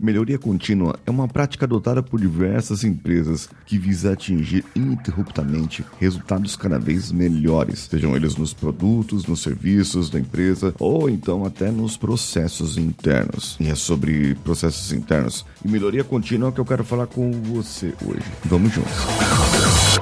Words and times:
Melhoria 0.00 0.38
contínua 0.38 0.98
é 1.04 1.10
uma 1.10 1.26
prática 1.26 1.64
adotada 1.66 2.02
por 2.02 2.20
diversas 2.20 2.84
empresas 2.84 3.48
que 3.66 3.78
visa 3.78 4.12
atingir 4.12 4.64
ininterruptamente 4.74 5.84
resultados 5.98 6.54
cada 6.56 6.78
vez 6.78 7.10
melhores, 7.10 7.88
sejam 7.90 8.14
eles 8.14 8.36
nos 8.36 8.54
produtos, 8.54 9.26
nos 9.26 9.42
serviços 9.42 10.08
da 10.08 10.18
empresa 10.18 10.74
ou 10.78 11.10
então 11.10 11.44
até 11.44 11.70
nos 11.70 11.96
processos 11.96 12.78
internos. 12.78 13.56
E 13.58 13.68
é 13.68 13.74
sobre 13.74 14.34
processos 14.36 14.92
internos 14.92 15.44
e 15.64 15.68
melhoria 15.68 16.04
contínua 16.04 16.52
que 16.52 16.60
eu 16.60 16.64
quero 16.64 16.84
falar 16.84 17.06
com 17.06 17.30
você 17.32 17.92
hoje. 18.04 18.24
Vamos 18.44 18.72
juntos. 18.72 18.92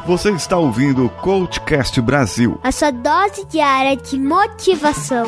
Você 0.06 0.30
está 0.30 0.56
ouvindo 0.56 1.06
o 1.06 1.08
Coachcast 1.08 2.00
Brasil. 2.00 2.60
A 2.62 2.70
sua 2.70 2.90
dose 2.90 3.44
diária 3.46 3.96
de 3.96 4.18
motivação. 4.18 5.26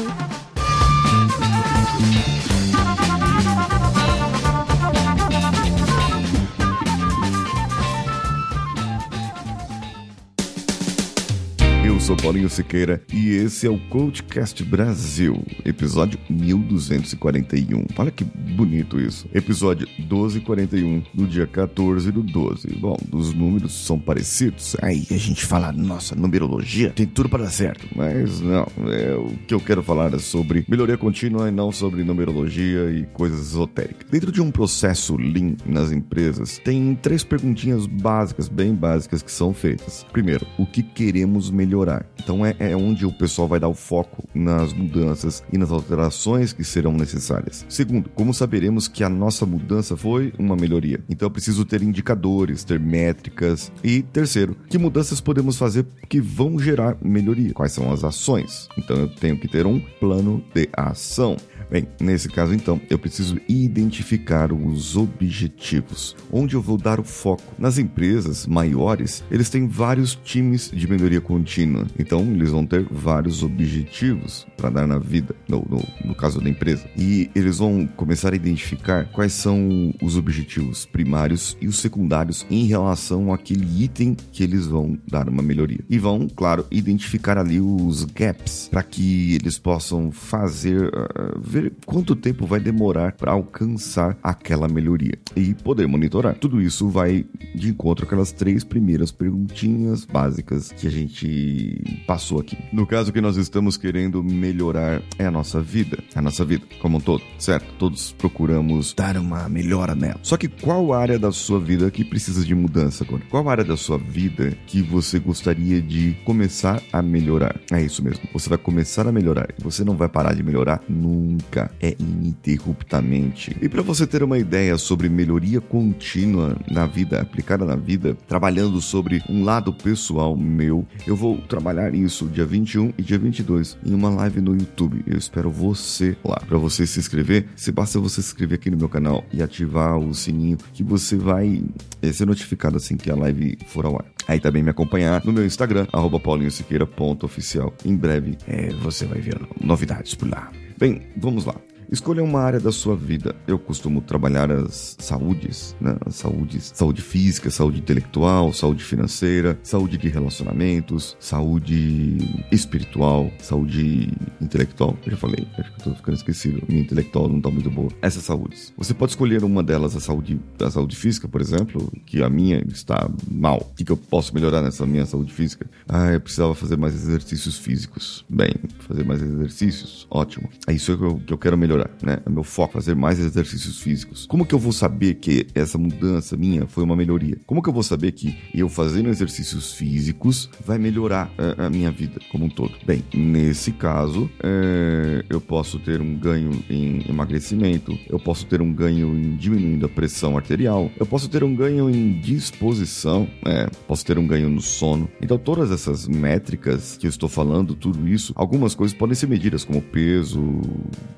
Sou 12.08 12.16
Paulinho 12.16 12.48
Siqueira 12.48 13.02
e 13.12 13.32
esse 13.32 13.66
é 13.66 13.70
o 13.70 13.78
Coachcast 13.90 14.64
Brasil, 14.64 15.44
episódio 15.62 16.18
1241. 16.30 17.84
Olha 17.98 18.10
que 18.10 18.24
bonito 18.24 18.98
isso. 18.98 19.28
Episódio 19.34 19.86
1241, 19.98 21.02
do 21.12 21.26
dia 21.26 21.46
14 21.46 22.10
do 22.10 22.22
12. 22.22 22.68
Bom, 22.80 22.96
os 23.12 23.34
números 23.34 23.84
são 23.84 23.98
parecidos. 23.98 24.74
Aí 24.80 25.06
a 25.10 25.18
gente 25.18 25.44
fala, 25.44 25.70
nossa, 25.70 26.14
numerologia 26.14 26.92
tem 26.92 27.04
tudo 27.04 27.28
para 27.28 27.44
dar 27.44 27.50
certo. 27.50 27.86
Mas 27.94 28.40
não, 28.40 28.66
é, 28.86 29.14
o 29.14 29.36
que 29.46 29.52
eu 29.52 29.60
quero 29.60 29.82
falar 29.82 30.14
é 30.14 30.18
sobre 30.18 30.64
melhoria 30.66 30.96
contínua 30.96 31.48
e 31.48 31.50
não 31.50 31.70
sobre 31.70 32.02
numerologia 32.04 32.90
e 32.90 33.04
coisas 33.12 33.48
esotéricas. 33.48 34.08
Dentro 34.10 34.32
de 34.32 34.40
um 34.40 34.50
processo 34.50 35.14
Lean 35.14 35.56
nas 35.66 35.92
empresas, 35.92 36.58
tem 36.64 36.94
três 36.94 37.22
perguntinhas 37.22 37.86
básicas, 37.86 38.48
bem 38.48 38.72
básicas, 38.72 39.20
que 39.20 39.30
são 39.30 39.52
feitas. 39.52 40.06
Primeiro, 40.10 40.46
o 40.56 40.64
que 40.64 40.82
queremos 40.82 41.50
melhorar? 41.50 41.97
Então 42.18 42.44
é, 42.44 42.54
é 42.58 42.76
onde 42.76 43.06
o 43.06 43.12
pessoal 43.12 43.48
vai 43.48 43.60
dar 43.60 43.68
o 43.68 43.74
foco 43.74 44.28
nas 44.34 44.72
mudanças 44.72 45.42
e 45.52 45.58
nas 45.58 45.70
alterações 45.70 46.52
que 46.52 46.64
serão 46.64 46.92
necessárias. 46.92 47.64
Segundo, 47.68 48.08
como 48.10 48.34
saberemos 48.34 48.88
que 48.88 49.02
a 49.02 49.08
nossa 49.08 49.46
mudança 49.46 49.96
foi 49.96 50.32
uma 50.38 50.56
melhoria? 50.56 51.00
Então 51.08 51.26
eu 51.26 51.30
preciso 51.30 51.64
ter 51.64 51.82
indicadores, 51.82 52.64
ter 52.64 52.78
métricas. 52.78 53.72
E 53.82 54.02
terceiro, 54.02 54.56
que 54.68 54.78
mudanças 54.78 55.20
podemos 55.20 55.56
fazer 55.56 55.86
que 56.08 56.20
vão 56.20 56.58
gerar 56.58 56.96
melhoria? 57.02 57.52
Quais 57.52 57.72
são 57.72 57.92
as 57.92 58.04
ações? 58.04 58.68
Então 58.76 58.96
eu 58.96 59.08
tenho 59.08 59.38
que 59.38 59.48
ter 59.48 59.66
um 59.66 59.80
plano 60.00 60.44
de 60.54 60.68
ação. 60.72 61.36
Bem, 61.70 61.86
nesse 62.00 62.30
caso 62.30 62.54
então, 62.54 62.80
eu 62.88 62.98
preciso 62.98 63.38
identificar 63.46 64.52
os 64.52 64.96
objetivos, 64.96 66.16
onde 66.32 66.56
eu 66.56 66.62
vou 66.62 66.78
dar 66.78 66.98
o 66.98 67.04
foco. 67.04 67.42
Nas 67.58 67.76
empresas 67.76 68.46
maiores, 68.46 69.22
eles 69.30 69.50
têm 69.50 69.68
vários 69.68 70.14
times 70.14 70.70
de 70.72 70.88
melhoria 70.88 71.20
contínua, 71.20 71.86
então 71.98 72.20
eles 72.22 72.50
vão 72.50 72.66
ter 72.66 72.86
vários 72.90 73.42
objetivos 73.42 74.46
para 74.56 74.70
dar 74.70 74.86
na 74.86 74.98
vida, 74.98 75.34
no, 75.48 75.58
no, 75.68 75.82
no, 76.04 76.14
caso 76.14 76.40
da 76.40 76.48
empresa. 76.48 76.88
E 76.96 77.30
eles 77.34 77.58
vão 77.58 77.86
começar 77.86 78.32
a 78.32 78.36
identificar 78.36 79.06
quais 79.06 79.32
são 79.32 79.94
os 80.02 80.16
objetivos 80.16 80.84
primários 80.84 81.56
e 81.60 81.66
os 81.66 81.78
secundários 81.78 82.46
em 82.50 82.66
relação 82.66 83.32
àquele 83.32 83.84
item 83.84 84.16
que 84.32 84.42
eles 84.42 84.66
vão 84.66 84.98
dar 85.06 85.28
uma 85.28 85.42
melhoria. 85.42 85.80
E 85.88 85.98
vão, 85.98 86.28
claro, 86.28 86.66
identificar 86.70 87.38
ali 87.38 87.60
os 87.60 88.04
gaps 88.04 88.68
para 88.70 88.82
que 88.82 89.34
eles 89.34 89.58
possam 89.58 90.10
fazer. 90.10 90.88
Uh, 90.88 91.38
ver 91.40 91.72
quanto 91.86 92.16
tempo 92.16 92.46
vai 92.46 92.60
demorar 92.60 93.12
para 93.12 93.32
alcançar 93.32 94.16
aquela 94.22 94.68
melhoria 94.68 95.18
e 95.36 95.54
poder 95.54 95.86
monitorar. 95.86 96.34
Tudo 96.34 96.60
isso 96.60 96.88
vai 96.88 97.24
de 97.54 97.68
encontro 97.68 98.04
aquelas 98.04 98.32
três 98.32 98.64
primeiras 98.64 99.10
perguntinhas 99.10 100.04
básicas 100.04 100.72
que 100.72 100.86
a 100.86 100.90
gente 100.90 101.77
passou 102.06 102.40
aqui. 102.40 102.56
No 102.72 102.86
caso 102.86 103.12
que 103.12 103.20
nós 103.20 103.36
estamos 103.36 103.76
querendo 103.76 104.22
melhorar 104.22 105.02
é 105.18 105.26
a 105.26 105.30
nossa 105.30 105.60
vida, 105.60 105.98
a 106.14 106.22
nossa 106.22 106.44
vida 106.44 106.64
como 106.80 106.98
um 106.98 107.00
todo, 107.00 107.22
certo? 107.38 107.66
Todos 107.78 108.12
procuramos 108.12 108.94
dar 108.94 109.16
uma 109.16 109.48
melhora 109.48 109.94
nela. 109.94 110.20
Só 110.22 110.36
que 110.36 110.48
qual 110.48 110.92
área 110.92 111.18
da 111.18 111.32
sua 111.32 111.60
vida 111.60 111.90
que 111.90 112.04
precisa 112.04 112.44
de 112.44 112.54
mudança 112.54 113.04
agora? 113.04 113.22
Qual 113.30 113.48
área 113.48 113.64
da 113.64 113.76
sua 113.76 113.98
vida 113.98 114.56
que 114.66 114.82
você 114.82 115.18
gostaria 115.18 115.80
de 115.80 116.16
começar 116.24 116.82
a 116.92 117.02
melhorar? 117.02 117.58
É 117.72 117.80
isso 117.80 118.02
mesmo. 118.02 118.24
Você 118.32 118.48
vai 118.48 118.58
começar 118.58 119.06
a 119.06 119.12
melhorar. 119.12 119.48
Você 119.58 119.84
não 119.84 119.96
vai 119.96 120.08
parar 120.08 120.34
de 120.34 120.42
melhorar 120.42 120.82
nunca 120.88 121.70
é 121.80 121.96
ininterruptamente. 121.98 123.56
E 123.60 123.68
para 123.68 123.82
você 123.82 124.06
ter 124.06 124.22
uma 124.22 124.38
ideia 124.38 124.76
sobre 124.78 125.08
melhoria 125.08 125.60
contínua 125.60 126.56
na 126.70 126.86
vida, 126.86 127.20
aplicada 127.20 127.64
na 127.64 127.76
vida, 127.76 128.16
trabalhando 128.26 128.80
sobre 128.80 129.22
um 129.28 129.44
lado 129.44 129.72
pessoal 129.72 130.36
meu, 130.36 130.86
eu 131.06 131.16
vou 131.16 131.38
trabalhar 131.58 131.92
isso 131.92 132.26
dia 132.28 132.46
21 132.46 132.92
e 132.96 133.02
dia 133.02 133.18
22 133.18 133.76
em 133.84 133.92
uma 133.92 134.08
live 134.10 134.40
no 134.40 134.54
YouTube. 134.54 135.02
Eu 135.06 135.18
espero 135.18 135.50
você 135.50 136.16
lá. 136.24 136.40
Para 136.46 136.56
você 136.56 136.86
se 136.86 137.00
inscrever, 137.00 137.48
se 137.56 137.72
basta 137.72 137.98
você 137.98 138.22
se 138.22 138.28
inscrever 138.28 138.58
aqui 138.58 138.70
no 138.70 138.76
meu 138.76 138.88
canal 138.88 139.24
e 139.32 139.42
ativar 139.42 139.98
o 139.98 140.14
sininho 140.14 140.56
que 140.72 140.84
você 140.84 141.16
vai 141.16 141.64
eh, 142.00 142.12
ser 142.12 142.26
notificado 142.26 142.76
assim 142.76 142.96
que 142.96 143.10
a 143.10 143.16
live 143.16 143.58
for 143.66 143.84
ao 143.84 143.96
ar. 143.96 144.04
Aí 144.28 144.38
também 144.38 144.62
me 144.62 144.70
acompanhar 144.70 145.24
no 145.24 145.32
meu 145.32 145.44
Instagram, 145.44 145.86
paulinhosiqueira.oficial. 146.22 147.74
Em 147.84 147.96
breve 147.96 148.38
é, 148.46 148.72
você 148.74 149.04
vai 149.04 149.20
ver 149.20 149.40
novidades 149.60 150.14
por 150.14 150.30
lá. 150.30 150.52
Bem, 150.78 151.02
vamos 151.16 151.44
lá. 151.44 151.56
Escolha 151.90 152.22
uma 152.22 152.40
área 152.40 152.60
da 152.60 152.70
sua 152.70 152.94
vida. 152.94 153.34
Eu 153.46 153.58
costumo 153.58 154.02
trabalhar 154.02 154.50
as 154.52 154.94
saúdes, 154.98 155.74
né? 155.80 155.96
As 156.04 156.16
saúdes, 156.16 156.70
saúde 156.74 157.00
física, 157.00 157.50
saúde 157.50 157.78
intelectual, 157.78 158.52
saúde 158.52 158.84
financeira, 158.84 159.58
saúde 159.62 159.96
de 159.96 160.06
relacionamentos, 160.08 161.16
saúde 161.18 162.18
espiritual, 162.52 163.30
saúde 163.38 164.12
intelectual. 164.38 164.98
Eu 165.06 165.12
já 165.12 165.16
falei, 165.16 165.48
acho 165.58 165.72
que 165.72 165.80
eu 165.80 165.84
tô 165.84 165.94
ficando 165.94 166.16
esquecido. 166.16 166.62
Minha 166.68 166.82
intelectual 166.82 167.26
não 167.26 167.40
tá 167.40 167.50
muito 167.50 167.70
boa. 167.70 167.88
Essas 168.02 168.24
saúdes. 168.24 168.70
Você 168.76 168.92
pode 168.92 169.12
escolher 169.12 169.42
uma 169.42 169.62
delas, 169.62 169.96
a 169.96 170.00
saúde, 170.00 170.38
a 170.62 170.70
saúde 170.70 170.94
física, 170.94 171.26
por 171.26 171.40
exemplo, 171.40 171.90
que 172.04 172.22
a 172.22 172.28
minha 172.28 172.62
está 172.68 173.10
mal. 173.30 173.66
O 173.70 173.74
que, 173.74 173.84
que 173.84 173.92
eu 173.92 173.96
posso 173.96 174.34
melhorar 174.34 174.60
nessa 174.60 174.84
minha 174.84 175.06
saúde 175.06 175.32
física? 175.32 175.66
Ah, 175.88 176.12
eu 176.12 176.20
precisava 176.20 176.54
fazer 176.54 176.76
mais 176.76 176.94
exercícios 176.94 177.56
físicos. 177.56 178.26
Bem, 178.28 178.52
fazer 178.80 179.06
mais 179.06 179.22
exercícios, 179.22 180.06
ótimo. 180.10 180.50
É 180.66 180.74
isso 180.74 180.94
que 180.98 181.04
eu, 181.04 181.16
que 181.20 181.32
eu 181.32 181.38
quero 181.38 181.56
melhorar 181.56 181.77
melhorar, 181.78 181.90
né? 182.02 182.18
É 182.24 182.30
meu 182.30 182.42
foco 182.42 182.74
fazer 182.74 182.94
mais 182.94 183.18
exercícios 183.18 183.80
físicos. 183.80 184.26
Como 184.26 184.44
que 184.44 184.54
eu 184.54 184.58
vou 184.58 184.72
saber 184.72 185.14
que 185.14 185.46
essa 185.54 185.78
mudança 185.78 186.36
minha 186.36 186.66
foi 186.66 186.82
uma 186.82 186.96
melhoria? 186.96 187.36
Como 187.46 187.62
que 187.62 187.68
eu 187.68 187.72
vou 187.72 187.82
saber 187.82 188.12
que 188.12 188.36
eu 188.52 188.68
fazendo 188.68 189.08
exercícios 189.08 189.72
físicos 189.72 190.50
vai 190.64 190.78
melhorar 190.78 191.30
a, 191.38 191.66
a 191.66 191.70
minha 191.70 191.90
vida 191.90 192.20
como 192.30 192.46
um 192.46 192.48
todo? 192.48 192.74
Bem, 192.84 193.04
nesse 193.14 193.72
caso, 193.72 194.28
é, 194.42 195.24
eu 195.28 195.40
posso 195.40 195.78
ter 195.78 196.00
um 196.00 196.14
ganho 196.14 196.50
em 196.68 197.08
emagrecimento, 197.08 197.96
eu 198.08 198.18
posso 198.18 198.46
ter 198.46 198.60
um 198.60 198.72
ganho 198.72 199.16
em 199.16 199.36
diminuindo 199.36 199.86
a 199.86 199.88
pressão 199.88 200.36
arterial, 200.36 200.90
eu 200.98 201.06
posso 201.06 201.28
ter 201.28 201.44
um 201.44 201.54
ganho 201.54 201.88
em 201.88 202.20
disposição, 202.20 203.28
é, 203.46 203.68
posso 203.86 204.04
ter 204.04 204.18
um 204.18 204.26
ganho 204.26 204.48
no 204.48 204.60
sono. 204.60 205.08
Então, 205.20 205.38
todas 205.38 205.70
essas 205.70 206.08
métricas 206.08 206.96
que 206.96 207.06
eu 207.06 207.10
estou 207.10 207.28
falando, 207.28 207.74
tudo 207.74 208.08
isso, 208.08 208.32
algumas 208.34 208.74
coisas 208.74 208.96
podem 208.96 209.14
ser 209.14 209.26
medidas 209.26 209.64
como 209.64 209.80
peso, 209.80 210.42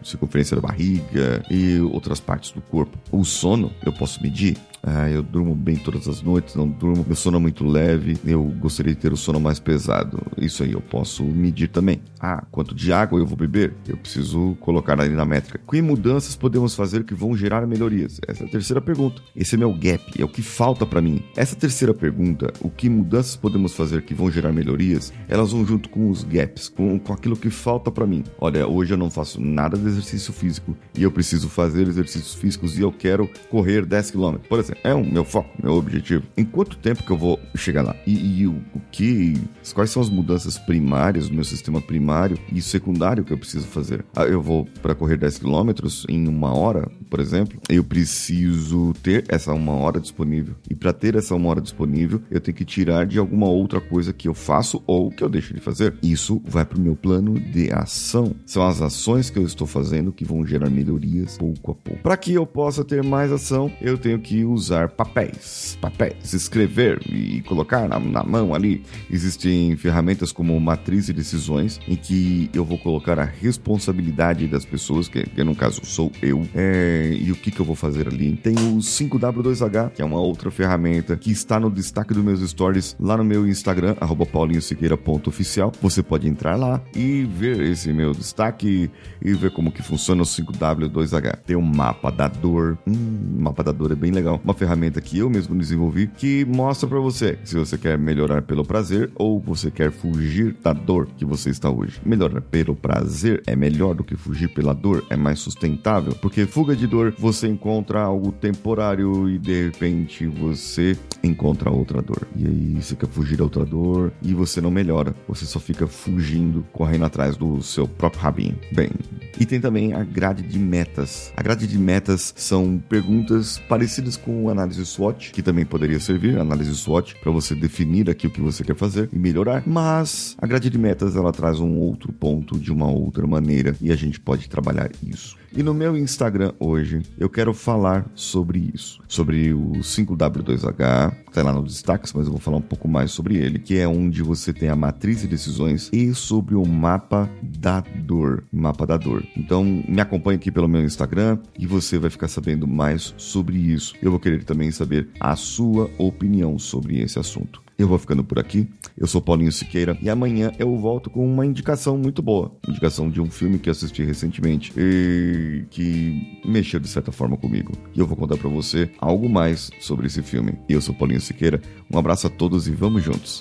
circunferência 0.03 0.50
da 0.55 0.61
barriga 0.61 1.43
e 1.51 1.81
outras 1.81 2.21
partes 2.21 2.51
do 2.51 2.61
corpo. 2.61 2.99
O 3.11 3.25
sono 3.25 3.73
eu 3.85 3.93
posso 3.93 4.23
medir 4.23 4.57
ah, 4.83 5.11
eu 5.11 5.23
durmo 5.23 5.55
bem 5.55 5.77
todas 5.77 6.09
as 6.09 6.23
noites, 6.23 6.55
não 6.55 6.67
durmo. 6.69 7.05
Meu 7.07 7.17
sono 7.17 7.37
é 7.37 7.41
muito 7.41 7.67
leve. 7.67 8.19
Eu 8.25 8.43
gostaria 8.43 8.95
de 8.95 9.01
ter 9.01 9.13
o 9.13 9.17
sono 9.17 9.39
mais 9.39 9.59
pesado. 9.59 10.21
Isso 10.39 10.63
aí 10.63 10.73
eu 10.73 10.81
posso 10.81 11.23
medir 11.25 11.69
também. 11.69 12.01
Ah, 12.19 12.45
quanto 12.51 12.75
de 12.75 12.93
água 12.93 13.19
eu 13.19 13.27
vou 13.27 13.37
beber? 13.37 13.75
Eu 13.87 13.97
preciso 13.97 14.57
colocar 14.61 15.01
ali 15.01 15.15
na 15.15 15.25
métrica. 15.25 15.61
Que 15.71 15.83
mudanças 15.83 16.35
podemos 16.35 16.75
fazer 16.75 17.05
que 17.05 17.15
vão 17.15 17.37
gerar 17.37 17.67
melhorias? 17.67 18.21
Essa 18.27 18.45
é 18.45 18.47
a 18.47 18.51
terceira 18.51 18.81
pergunta. 18.81 19.23
Esse 19.37 19.55
é 19.55 19.59
meu 19.59 19.73
gap, 19.73 20.03
é 20.19 20.25
o 20.25 20.29
que 20.29 20.43
falta 20.43 20.87
para 20.87 21.01
mim. 21.01 21.23
Essa 21.37 21.55
terceira 21.57 21.93
pergunta, 21.93 22.53
o 22.61 22.71
que 22.71 22.89
mudanças 22.89 23.37
podemos 23.37 23.75
fazer 23.75 24.03
que 24.03 24.15
vão 24.15 24.31
gerar 24.31 24.53
melhorias? 24.53 25.13
Elas 25.29 25.53
vão 25.53 25.65
junto 25.65 25.89
com 25.89 26.11
os 26.11 26.25
gaps, 26.25 26.69
com, 26.69 26.99
com 26.99 27.13
aquilo 27.13 27.37
que 27.37 27.51
falta 27.51 27.91
para 27.91 28.07
mim. 28.07 28.25
Olha, 28.39 28.67
hoje 28.67 28.95
eu 28.95 28.99
não 28.99 29.11
faço 29.11 29.41
nada 29.41 29.77
de 29.77 29.87
exercício 29.87 30.33
físico 30.33 30.77
e 30.97 31.03
eu 31.03 31.11
preciso 31.11 31.49
fazer 31.49 31.87
exercícios 31.87 32.35
físicos 32.35 32.79
e 32.79 32.83
eu 32.83 32.93
quero 32.93 33.29
correr 33.49 33.85
10 33.85 34.11
km. 34.11 34.37
Por 34.49 34.59
exemplo, 34.59 34.70
é 34.83 34.95
o 34.95 35.05
meu 35.05 35.25
foco, 35.25 35.51
meu 35.63 35.75
objetivo. 35.75 36.25
Em 36.37 36.45
quanto 36.45 36.77
tempo 36.77 37.03
que 37.03 37.11
eu 37.11 37.19
vou 37.19 37.39
chegar 37.55 37.83
lá? 37.83 37.97
E, 38.07 38.41
e 38.41 38.47
o, 38.47 38.53
o, 38.75 38.81
que. 38.91 39.35
Quais 39.75 39.91
são 39.91 40.03
as 40.03 40.11
mudanças 40.11 40.59
primárias 40.59 41.29
do 41.29 41.35
meu 41.35 41.45
sistema 41.45 41.81
primário? 41.81 42.39
e 42.53 42.61
secundário 42.61 43.25
que 43.25 43.33
eu 43.33 43.39
preciso 43.39 43.67
fazer. 43.67 44.05
Ah, 44.15 44.25
eu 44.25 44.43
vou 44.43 44.67
para 44.83 44.95
correr 44.95 45.17
10 45.17 45.39
quilômetros 45.39 46.05
em 46.09 46.27
uma 46.27 46.55
hora, 46.55 46.91
por 47.09 47.21
exemplo, 47.21 47.61
eu 47.69 47.83
preciso 47.83 48.93
ter 49.03 49.25
essa 49.29 49.53
uma 49.53 49.73
hora 49.73 50.01
disponível. 50.01 50.55
E 50.69 50.75
para 50.75 50.93
ter 50.93 51.15
essa 51.15 51.35
uma 51.35 51.49
hora 51.49 51.61
disponível, 51.61 52.21
eu 52.31 52.41
tenho 52.41 52.57
que 52.57 52.65
tirar 52.65 53.07
de 53.07 53.19
alguma 53.19 53.49
outra 53.49 53.81
coisa 53.81 54.13
que 54.13 54.29
eu 54.29 54.35
faço 54.35 54.83
ou 54.87 55.11
que 55.11 55.23
eu 55.23 55.29
deixo 55.29 55.55
de 55.55 55.61
fazer. 55.61 55.95
Isso 56.03 56.41
vai 56.45 56.65
para 56.65 56.79
o 56.79 56.81
meu 56.81 56.97
plano 56.97 57.39
de 57.39 57.73
ação. 57.73 58.35
São 58.47 58.67
as 58.67 58.81
ações 58.81 59.31
que 59.31 59.39
eu 59.39 59.45
estou 59.45 59.67
fazendo 59.67 60.13
que 60.13 60.25
vão 60.25 60.47
gerar 60.47 60.71
melhorias 60.71 61.37
pouco 61.39 61.73
a 61.73 61.75
pouco. 61.75 62.03
Para 62.03 62.17
que 62.17 62.33
eu 62.33 62.47
possa 62.47 62.85
ter 62.85 63.03
mais 63.03 63.33
ação, 63.33 63.71
eu 63.81 63.99
tenho 63.99 64.19
que 64.19 64.45
usar 64.45 64.60
papéis. 64.97 65.79
Papéis. 65.81 66.33
Escrever 66.33 67.01
e 67.09 67.41
colocar 67.43 67.89
na, 67.89 67.99
na 67.99 68.23
mão 68.23 68.55
ali. 68.55 68.83
Existem 69.11 69.77
ferramentas 69.77 70.33
como 70.33 70.59
matriz 70.61 71.07
de 71.07 71.13
decisões, 71.13 71.81
em 71.89 71.97
que 71.97 72.51
eu 72.53 72.65
vou 72.65 72.79
colocar 72.79 73.19
a 73.19 73.25
responsabilidade 73.25 74.47
das 74.47 74.65
pessoas, 74.65 75.09
que, 75.09 75.23
que 75.23 75.45
no 75.45 75.55
caso 75.55 75.81
sou 75.85 76.13
eu, 76.23 76.47
é, 76.55 77.17
e 77.21 77.33
o 77.33 77.37
que, 77.37 77.51
que 77.51 77.61
eu 77.61 77.67
vou 77.67 77.77
fazer 77.77 78.09
ali. 78.09 78.37
Tem 78.37 78.55
o 78.55 78.79
5W2H, 78.79 79.93
que 79.93 80.03
é 80.03 80.05
uma 80.05 80.21
outra 80.21 80.51
ferramenta 80.51 81.17
que 81.17 81.31
está 81.31 81.59
no 81.59 81.71
destaque 81.71 82.15
dos 82.15 82.23
meus 82.23 82.49
stories 82.49 82.97
lá 82.99 83.17
no 83.17 83.25
meu 83.25 83.47
Instagram, 83.47 83.95
paulinhosiqueira.oficial. 84.31 85.73
Você 85.83 86.03
pode 86.03 86.29
entrar 86.29 86.57
lá 86.57 86.81
e 86.95 87.25
ver 87.25 87.61
esse 87.61 87.93
meu 87.93 88.13
destaque 88.13 88.91
e 89.23 89.33
ver 89.35 89.51
como 89.53 89.73
que 89.73 89.83
funciona 89.83 90.23
o 90.23 90.25
5W2H. 90.25 91.39
Tem 91.47 91.57
o 91.57 91.63
mapa 91.63 92.11
da 92.11 92.29
dor. 92.29 92.79
Hum, 92.87 93.37
mapa 93.39 93.63
da 93.63 93.73
dor 93.73 93.93
é 93.93 93.95
bem 93.95 94.11
legal. 94.11 94.41
Uma 94.51 94.55
ferramenta 94.55 95.01
que 95.01 95.17
eu 95.17 95.31
mesmo 95.31 95.57
desenvolvi 95.57 96.09
que 96.09 96.45
mostra 96.45 96.89
para 96.89 96.99
você 96.99 97.39
se 97.45 97.55
você 97.55 97.79
quer 97.79 97.97
melhorar 97.97 98.43
pelo 98.43 98.65
prazer 98.65 99.09
ou 99.15 99.39
você 99.39 99.71
quer 99.71 99.93
fugir 99.93 100.57
da 100.61 100.73
dor 100.73 101.07
que 101.17 101.25
você 101.25 101.51
está 101.51 101.71
hoje. 101.71 102.01
Melhorar 102.05 102.41
pelo 102.41 102.75
prazer 102.75 103.45
é 103.47 103.55
melhor 103.55 103.95
do 103.95 104.03
que 104.03 104.17
fugir 104.17 104.49
pela 104.49 104.75
dor, 104.75 105.07
é 105.09 105.17
mais 105.17 105.39
sustentável, 105.39 106.17
porque 106.21 106.47
fuga 106.47 106.75
de 106.75 106.89
dor 106.89 107.15
você 107.17 107.47
encontra 107.47 108.01
algo 108.03 108.33
temporário 108.33 109.31
e 109.31 109.39
de 109.39 109.67
repente 109.67 110.27
você 110.27 110.99
encontra 111.23 111.71
outra 111.71 112.03
dor. 112.03 112.27
E 112.35 112.45
aí 112.45 112.83
você 112.83 112.97
quer 112.97 113.09
fugir 113.09 113.37
da 113.37 113.45
outra 113.45 113.65
dor 113.65 114.13
e 114.21 114.35
você 114.35 114.61
não 114.61 114.73
melhora, 114.73 115.15
você 115.29 115.45
só 115.45 115.61
fica 115.61 115.87
fugindo, 115.87 116.67
correndo 116.73 117.05
atrás 117.05 117.37
do 117.37 117.63
seu 117.63 117.87
próprio 117.87 118.21
rabinho. 118.21 118.59
Bem, 118.73 118.91
e 119.41 119.47
tem 119.47 119.59
também 119.59 119.95
a 119.95 120.05
grade 120.05 120.43
de 120.43 120.59
metas. 120.59 121.33
A 121.35 121.43
grade 121.43 121.67
de 121.67 121.79
metas 121.79 122.35
são 122.37 122.79
perguntas 122.91 123.59
parecidas 123.67 124.15
com 124.15 124.51
análise 124.51 124.85
SWOT, 124.85 125.33
que 125.33 125.43
também 125.43 125.65
poderia 125.65 125.99
servir, 125.99 126.39
análise 126.39 126.75
SWOT, 126.75 127.17
para 127.17 127.33
você 127.33 127.55
definir 127.55 128.11
aqui 128.11 128.27
o 128.27 128.31
que 128.31 128.41
você 128.41 128.63
quer 128.63 128.77
fazer 128.77 129.09
e 129.11 129.19
melhorar. 129.19 129.63
Mas 129.67 130.37
a 130.39 130.47
grade 130.47 130.69
de 130.69 130.77
metas 130.77 131.17
ela 131.17 131.33
traz 131.33 131.59
um 131.59 131.79
outro 131.79 132.13
ponto 132.13 132.59
de 132.59 132.71
uma 132.71 132.91
outra 132.91 133.27
maneira 133.27 133.75
e 133.81 133.91
a 133.91 133.97
gente 133.97 134.21
pode 134.21 134.47
trabalhar 134.47 134.91
isso. 135.03 135.41
E 135.53 135.65
no 135.65 135.75
meu 135.75 135.97
Instagram 135.97 136.53
hoje 136.61 137.03
eu 137.19 137.29
quero 137.29 137.53
falar 137.53 138.09
sobre 138.15 138.71
isso, 138.73 139.03
sobre 139.09 139.53
o 139.53 139.73
5W2H, 139.81 141.13
que 141.27 141.33
tá 141.33 141.43
lá 141.43 141.53
nos 141.53 141.73
destaques, 141.73 142.13
mas 142.13 142.27
eu 142.27 142.33
vou 142.33 142.41
falar 142.41 142.59
um 142.59 142.63
pouco 142.63 142.87
mais 142.87 143.11
sobre 143.11 143.37
ele, 143.37 143.59
que 143.59 143.77
é 143.77 143.89
onde 143.89 144.23
você 144.23 144.53
tem 144.53 144.69
a 144.69 144.77
matriz 144.77 145.23
de 145.23 145.27
decisões 145.27 145.91
e 145.93 146.15
sobre 146.15 146.55
o 146.55 146.65
mapa 146.65 147.29
da 147.43 147.81
dor, 147.81 148.45
mapa 148.53 148.87
da 148.87 148.97
dor. 148.97 149.25
Então 149.37 149.65
me 149.65 150.01
acompanhe 150.01 150.37
aqui 150.37 150.51
pelo 150.51 150.69
meu 150.69 150.85
Instagram 150.85 151.39
e 151.59 151.67
você 151.67 151.99
vai 151.99 152.11
ficar 152.11 152.29
sabendo 152.29 152.67
mais 152.67 153.15
sobre 153.17 153.57
isso. 153.57 153.95
Eu 154.03 154.11
vou 154.11 154.21
querer 154.21 154.45
também 154.45 154.71
saber 154.71 155.09
a 155.19 155.37
sua 155.37 155.91
opinião 155.99 156.59
sobre 156.59 157.01
esse 157.01 157.19
assunto. 157.19 157.63
Eu 157.81 157.89
vou 157.89 157.99
ficando 157.99 158.23
por 158.23 158.39
aqui. 158.39 158.69
Eu 158.95 159.07
sou 159.07 159.23
Paulinho 159.23 159.51
Siqueira 159.51 159.97
e 160.03 160.11
amanhã 160.11 160.53
eu 160.59 160.77
volto 160.77 161.09
com 161.09 161.27
uma 161.27 161.47
indicação 161.47 161.97
muito 161.97 162.21
boa. 162.21 162.55
Indicação 162.69 163.09
de 163.09 163.23
um 163.23 163.31
filme 163.31 163.59
que 163.59 163.71
assisti 163.71 164.03
recentemente 164.03 164.71
e 164.77 165.65
que 165.71 166.43
mexeu 166.45 166.79
de 166.79 166.89
certa 166.89 167.11
forma 167.11 167.39
comigo. 167.39 167.73
E 167.95 167.99
eu 167.99 168.07
vou 168.07 168.19
contar 168.19 168.37
para 168.37 168.51
você 168.51 168.91
algo 168.99 169.31
mais 169.31 169.71
sobre 169.81 170.09
esse 170.09 170.21
filme. 170.21 170.59
Eu 170.69 170.83
sou 170.83 170.95
Paulinho 170.95 171.23
Siqueira. 171.23 171.63
Um 171.91 171.99
abraço 171.99 172.27
a 172.27 172.31
todos 172.31 172.69
e 172.69 172.73
vamos 172.73 173.03
juntos. 173.03 173.41